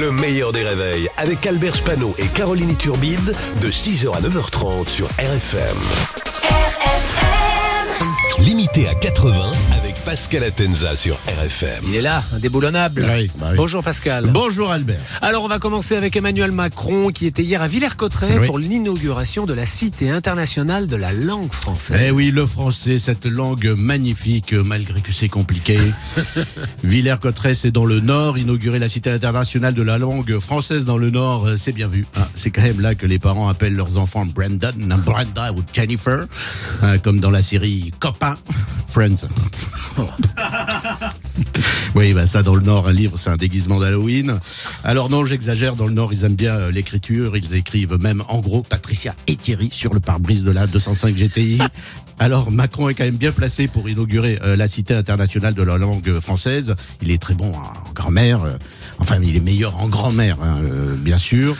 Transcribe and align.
Le 0.00 0.12
meilleur 0.12 0.52
des 0.52 0.62
réveils 0.62 1.08
avec 1.16 1.44
Albert 1.44 1.74
Spano 1.74 2.14
et 2.18 2.28
Caroline 2.28 2.76
Turbide 2.76 3.34
de 3.60 3.68
6h 3.68 4.14
à 4.14 4.20
9h30 4.20 4.88
sur 4.88 5.08
RFM. 5.18 5.76
RFM 6.44 7.28
Limité 8.44 8.86
à 8.86 8.94
80 8.94 9.50
avec 9.72 9.77
Pascal 10.08 10.42
Atenza 10.44 10.96
sur 10.96 11.16
RFM. 11.26 11.84
Il 11.86 11.94
est 11.96 12.00
là, 12.00 12.24
indéboulonnable. 12.34 13.04
Oui, 13.14 13.30
bah 13.38 13.48
oui. 13.50 13.56
Bonjour 13.58 13.82
Pascal. 13.84 14.24
Bonjour 14.32 14.70
Albert. 14.70 14.96
Alors 15.20 15.44
on 15.44 15.48
va 15.48 15.58
commencer 15.58 15.96
avec 15.96 16.16
Emmanuel 16.16 16.50
Macron 16.50 17.10
qui 17.10 17.26
était 17.26 17.42
hier 17.42 17.60
à 17.60 17.66
Villers-Cotterêts 17.68 18.38
Oui. 18.38 18.46
pour 18.46 18.58
l'inauguration 18.58 19.44
de 19.44 19.52
la 19.52 19.66
Cité 19.66 20.08
internationale 20.08 20.86
de 20.86 20.96
la 20.96 21.12
langue 21.12 21.52
française. 21.52 22.00
Eh 22.06 22.10
oui, 22.10 22.30
le 22.30 22.46
français, 22.46 22.98
cette 22.98 23.26
langue 23.26 23.74
magnifique, 23.76 24.54
malgré 24.54 25.02
que 25.02 25.12
c'est 25.12 25.28
compliqué. 25.28 25.78
Villers-Cotterêts, 26.84 27.54
c'est 27.54 27.70
dans 27.70 27.84
le 27.84 28.00
Nord. 28.00 28.38
Inaugurer 28.38 28.78
la 28.78 28.88
Cité 28.88 29.10
internationale 29.10 29.74
de 29.74 29.82
la 29.82 29.98
langue 29.98 30.38
française 30.38 30.86
dans 30.86 30.96
le 30.96 31.10
Nord, 31.10 31.46
euh, 31.46 31.56
c'est 31.58 31.72
bien 31.72 31.86
vu. 31.86 32.06
hein. 32.16 32.26
C'est 32.34 32.50
quand 32.50 32.62
même 32.62 32.80
là 32.80 32.94
que 32.94 33.04
les 33.04 33.18
parents 33.18 33.50
appellent 33.50 33.76
leurs 33.76 33.98
enfants 33.98 34.24
Brandon, 34.24 34.72
Brenda 35.04 35.52
ou 35.52 35.58
Jennifer, 35.70 36.24
hein, 36.80 36.96
comme 36.96 37.20
dans 37.20 37.30
la 37.30 37.42
série 37.42 37.92
Copain, 38.00 38.38
Friends. 38.88 39.26
Oui, 41.94 42.12
bah 42.12 42.26
ça 42.26 42.42
dans 42.42 42.54
le 42.54 42.62
Nord, 42.62 42.88
un 42.88 42.92
livre, 42.92 43.16
c'est 43.18 43.30
un 43.30 43.36
déguisement 43.36 43.80
d'Halloween. 43.80 44.38
Alors 44.84 45.10
non, 45.10 45.24
j'exagère. 45.26 45.74
Dans 45.74 45.86
le 45.86 45.92
Nord, 45.92 46.12
ils 46.12 46.24
aiment 46.24 46.34
bien 46.36 46.54
euh, 46.54 46.70
l'écriture. 46.70 47.36
Ils 47.36 47.54
écrivent 47.54 47.96
même 47.98 48.22
en 48.28 48.40
gros 48.40 48.62
Patricia 48.62 49.14
et 49.26 49.36
Thierry 49.36 49.70
sur 49.72 49.94
le 49.94 50.00
pare-brise 50.00 50.44
de 50.44 50.50
la 50.50 50.66
205 50.66 51.14
GTI. 51.16 51.58
Alors 52.20 52.50
Macron 52.50 52.88
est 52.88 52.94
quand 52.94 53.04
même 53.04 53.16
bien 53.16 53.32
placé 53.32 53.68
pour 53.68 53.88
inaugurer 53.88 54.38
euh, 54.42 54.56
la 54.56 54.68
Cité 54.68 54.94
internationale 54.94 55.54
de 55.54 55.62
la 55.62 55.78
langue 55.78 56.18
française. 56.20 56.74
Il 57.00 57.10
est 57.10 57.20
très 57.20 57.34
bon 57.34 57.52
en 57.54 57.92
grammaire. 57.94 58.44
euh, 58.44 58.56
enfin, 58.98 59.18
il 59.22 59.36
est 59.36 59.40
meilleur 59.40 59.78
en 59.80 59.88
grand-mère, 59.88 60.38
hein, 60.42 60.60
euh, 60.62 60.96
bien 60.96 61.18
sûr. 61.18 61.56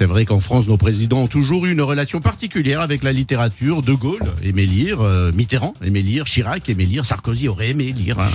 C'est 0.00 0.06
vrai 0.06 0.24
qu'en 0.24 0.40
France, 0.40 0.66
nos 0.66 0.78
présidents 0.78 1.24
ont 1.24 1.26
toujours 1.26 1.66
eu 1.66 1.72
une 1.72 1.82
relation 1.82 2.22
particulière 2.22 2.80
avec 2.80 3.02
la 3.02 3.12
littérature. 3.12 3.82
De 3.82 3.92
Gaulle 3.92 4.24
aimait 4.42 4.64
lire, 4.64 5.02
euh, 5.02 5.30
Mitterrand 5.30 5.74
aimait 5.84 6.00
lire, 6.00 6.24
Chirac 6.24 6.70
aimait 6.70 6.86
lire, 6.86 7.04
Sarkozy 7.04 7.48
aurait 7.48 7.68
aimé 7.68 7.92
lire. 7.92 8.18
hein. 8.18 8.26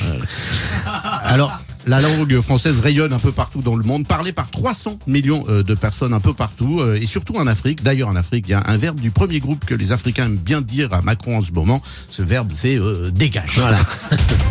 Alors, 1.24 1.60
la 1.88 2.02
langue 2.02 2.40
française 2.42 2.80
rayonne 2.82 3.14
un 3.14 3.20
peu 3.20 3.32
partout 3.32 3.64
dans 3.64 3.76
le 3.76 3.84
monde, 3.84 4.06
parlée 4.06 4.32
par 4.32 4.52
300 4.52 5.00
millions 5.08 5.44
euh, 5.50 5.64
de 5.64 5.74
personnes 5.74 6.14
un 6.14 6.20
peu 6.20 6.36
partout, 6.36 6.82
euh, 6.82 7.00
et 7.02 7.08
surtout 7.08 7.36
en 7.38 7.48
Afrique. 7.48 7.82
D'ailleurs, 7.82 8.10
en 8.10 8.16
Afrique, 8.16 8.46
il 8.48 8.52
y 8.52 8.54
a 8.54 8.62
un 8.68 8.78
verbe 8.78 9.00
du 9.00 9.10
premier 9.10 9.40
groupe 9.40 9.66
que 9.66 9.74
les 9.74 9.92
Africains 9.92 10.26
aiment 10.26 10.36
bien 10.38 10.62
dire 10.62 10.94
à 10.94 11.02
Macron 11.02 11.40
en 11.40 11.42
ce 11.42 11.52
moment. 11.52 11.82
Ce 12.10 12.22
verbe, 12.22 12.50
c'est 12.52 12.78
euh, 12.78 13.10
dégage. 13.10 13.58
Voilà. 13.58 13.80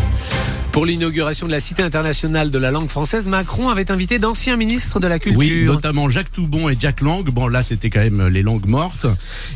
Pour 0.74 0.86
l'inauguration 0.86 1.46
de 1.46 1.52
la 1.52 1.60
Cité 1.60 1.84
internationale 1.84 2.50
de 2.50 2.58
la 2.58 2.72
langue 2.72 2.88
française, 2.88 3.28
Macron 3.28 3.68
avait 3.68 3.92
invité 3.92 4.18
d'anciens 4.18 4.56
ministres 4.56 4.98
de 4.98 5.06
la 5.06 5.20
culture. 5.20 5.38
Oui, 5.38 5.62
notamment 5.66 6.10
Jacques 6.10 6.32
Toubon 6.32 6.68
et 6.68 6.76
Jack 6.76 7.00
Lang. 7.00 7.24
Bon, 7.30 7.46
là, 7.46 7.62
c'était 7.62 7.90
quand 7.90 8.00
même 8.00 8.26
les 8.26 8.42
langues 8.42 8.66
mortes. 8.66 9.06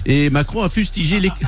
Et 0.06 0.30
Macron 0.30 0.62
a 0.62 0.68
fustigé 0.68 1.18
les... 1.18 1.32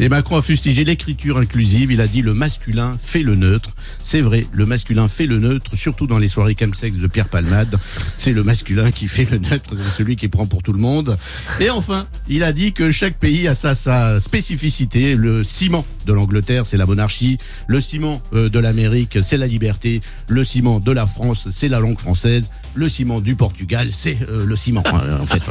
Et 0.00 0.08
Macron 0.08 0.36
a 0.36 0.42
fustigé 0.42 0.84
l'écriture 0.84 1.38
inclusive. 1.38 1.92
Il 1.92 2.00
a 2.00 2.08
dit 2.08 2.22
le 2.22 2.34
masculin 2.34 2.96
fait 2.98 3.22
le 3.22 3.36
neutre. 3.36 3.70
C'est 4.02 4.20
vrai, 4.20 4.44
le 4.52 4.66
masculin 4.66 5.06
fait 5.06 5.26
le 5.26 5.38
neutre, 5.38 5.76
surtout 5.76 6.08
dans 6.08 6.18
les 6.18 6.28
soirées 6.28 6.56
chemsex 6.58 6.96
de 6.96 7.06
Pierre 7.06 7.28
Palmade. 7.28 7.78
C'est 8.18 8.32
le 8.32 8.42
masculin 8.42 8.90
qui 8.90 9.06
fait 9.06 9.30
le 9.30 9.38
neutre, 9.38 9.70
c'est 9.76 9.96
celui 9.96 10.16
qui 10.16 10.28
prend 10.28 10.46
pour 10.46 10.62
tout 10.62 10.72
le 10.72 10.80
monde. 10.80 11.16
Et 11.60 11.70
enfin, 11.70 12.08
il 12.28 12.42
a 12.42 12.52
dit 12.52 12.72
que 12.72 12.90
chaque 12.90 13.18
pays 13.18 13.46
a 13.46 13.54
sa, 13.54 13.74
sa 13.74 14.20
spécificité. 14.20 15.14
Le 15.14 15.44
ciment 15.44 15.86
de 16.06 16.12
l'Angleterre, 16.12 16.66
c'est 16.66 16.76
la 16.76 16.86
monarchie. 16.86 17.38
Le 17.68 17.80
ciment 17.80 18.14
euh, 18.14 18.23
de 18.32 18.58
l'Amérique, 18.58 19.18
c'est 19.22 19.36
la 19.36 19.46
liberté. 19.46 20.00
Le 20.28 20.44
ciment 20.44 20.80
de 20.80 20.92
la 20.92 21.06
France, 21.06 21.48
c'est 21.50 21.68
la 21.68 21.78
langue 21.78 21.98
française. 21.98 22.50
Le 22.74 22.88
ciment 22.88 23.20
du 23.20 23.36
Portugal, 23.36 23.88
c'est 23.92 24.18
euh, 24.28 24.44
le 24.44 24.56
ciment, 24.56 24.82
euh, 24.86 25.20
en 25.20 25.26
fait. 25.26 25.42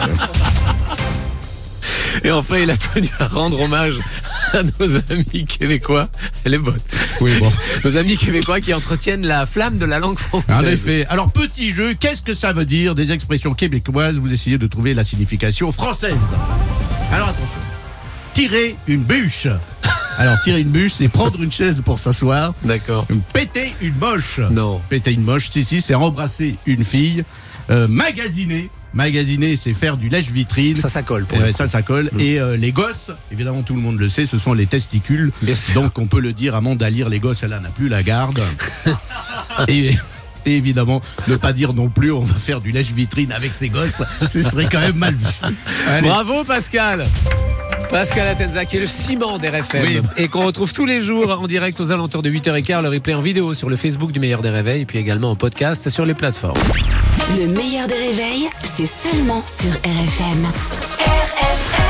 Et 2.24 2.32
enfin, 2.32 2.58
il 2.58 2.70
a 2.70 2.78
tenu 2.78 3.10
à 3.20 3.28
rendre 3.28 3.60
hommage 3.62 4.00
à 4.54 4.62
nos 4.64 4.98
amis 5.12 5.46
québécois. 5.46 6.10
Elle 6.44 6.54
est 6.54 6.60
bonne. 6.60 6.80
Oui, 7.22 7.32
bon. 7.40 7.52
Nos 7.84 7.98
amis 7.98 8.18
québécois 8.18 8.62
qui 8.62 8.74
entretiennent 8.74 9.26
la 9.26 9.46
flamme 9.46 9.78
de 9.78 9.86
la 9.86 10.00
langue 10.00 10.20
française. 10.20 10.56
En 10.56 10.64
effet. 10.64 11.06
Alors, 11.10 11.32
petit 11.32 11.74
jeu, 11.74 11.94
qu'est-ce 12.00 12.22
que 12.22 12.34
ça 12.34 12.54
veut 12.54 12.66
dire 12.66 12.96
des 12.96 13.12
expressions 13.12 13.54
québécoises? 13.54 14.16
Vous 14.16 14.32
essayez 14.32 14.58
de 14.58 14.68
trouver 14.68 14.94
la 14.94 15.04
signification 15.04 15.72
française. 15.72 16.16
Alors, 17.12 17.30
attention. 17.30 17.60
Tirer 18.34 18.76
une 18.88 19.04
bûche. 19.04 19.48
Alors, 20.24 20.40
tirer 20.40 20.62
une 20.62 20.70
bûche, 20.70 20.94
c'est 20.94 21.10
prendre 21.10 21.44
une 21.44 21.52
chaise 21.52 21.82
pour 21.84 22.00
s'asseoir. 22.00 22.54
D'accord. 22.64 23.06
Péter 23.34 23.76
une 23.82 23.96
moche. 23.96 24.40
Non. 24.40 24.80
Péter 24.88 25.12
une 25.12 25.24
moche, 25.26 25.50
si, 25.50 25.66
si, 25.66 25.82
c'est 25.82 25.96
embrasser 25.96 26.56
une 26.66 26.86
fille. 26.86 27.26
Euh, 27.70 27.90
magasiner. 27.90 28.70
Magasiner, 28.94 29.58
c'est 29.58 29.74
faire 29.74 29.98
du 29.98 30.08
lèche-vitrine. 30.08 30.78
Ça, 30.78 30.88
ça 30.88 31.04
colle 31.04 31.26
pour 31.26 31.40
ça, 31.54 31.68
ça 31.68 31.82
colle. 31.82 32.10
Et 32.20 32.40
euh, 32.40 32.56
les 32.56 32.72
gosses, 32.72 33.12
évidemment, 33.34 33.64
tout 33.64 33.76
le 33.76 33.82
monde 33.82 34.00
le 34.00 34.08
sait, 34.08 34.26
ce 34.26 34.40
sont 34.40 34.54
les 34.54 34.66
testicules. 34.66 35.34
Bien 35.42 35.56
sûr. 35.56 35.74
Donc, 35.74 36.00
on 36.00 36.08
peut 36.08 36.22
le 36.22 36.32
dire, 36.32 36.56
Amanda 36.56 36.90
Lire, 36.90 37.10
les 37.10 37.20
gosses, 37.20 37.44
elle 37.44 37.54
en 37.54 37.66
a 37.66 37.70
plus 37.70 37.90
la 37.90 38.02
garde. 38.02 38.42
et, 39.68 39.98
et 40.46 40.56
évidemment, 40.56 41.02
ne 41.28 41.36
pas 41.36 41.52
dire 41.52 41.74
non 41.74 41.90
plus, 41.90 42.14
on 42.14 42.22
va 42.22 42.36
faire 42.36 42.62
du 42.62 42.72
lèche-vitrine 42.72 43.34
avec 43.34 43.54
ses 43.54 43.68
gosses. 43.68 44.02
Ce 44.26 44.42
serait 44.42 44.70
quand 44.72 44.80
même 44.80 44.96
mal 44.96 45.16
vu. 45.16 45.26
Allez. 45.90 46.08
Bravo 46.08 46.46
Pascal 46.46 47.08
Pascal 47.90 48.28
Atenza 48.28 48.66
qui 48.66 48.78
est 48.78 48.80
le 48.80 48.88
ciment 48.88 49.38
des 49.38 49.50
RFM 49.50 49.82
Oui. 49.84 50.02
et 50.18 50.28
qu'on 50.28 50.42
retrouve 50.42 50.74
tous 50.74 50.86
les 50.86 51.02
jours 51.02 51.30
en 51.32 51.48
direct 51.48 51.80
aux 51.80 51.92
alentours 51.92 52.22
de 52.22 52.30
8h15 52.30 52.82
le 52.82 52.90
replay 52.90 53.14
en 53.14 53.20
vidéo 53.20 53.54
sur 53.54 53.70
le 53.70 53.76
Facebook 53.76 54.12
du 54.12 54.20
Meilleur 54.20 54.42
des 54.42 54.50
Réveils 54.50 54.82
et 54.82 54.86
puis 54.86 55.00
également 55.00 55.32
en 55.32 55.36
podcast 55.36 55.90
sur 55.90 56.06
les 56.06 56.14
plateformes. 56.14 56.60
Le 57.38 57.48
meilleur 57.48 57.88
des 57.88 57.94
réveils, 57.94 58.50
c'est 58.64 58.86
seulement 58.88 59.44
sur 59.48 59.72
RFM. 59.72 60.46
RFM 61.06 61.83